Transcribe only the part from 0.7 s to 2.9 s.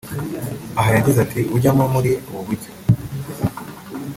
Aha yagize ati “Ujyamo muri ubu buryo